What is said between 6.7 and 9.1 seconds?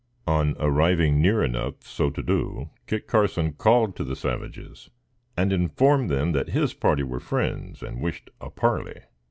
party were friends and wished a parley.